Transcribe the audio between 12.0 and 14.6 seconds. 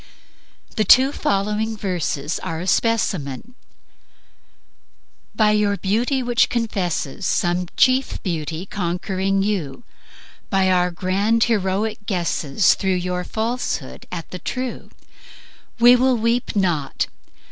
guesses Through your falsehood at the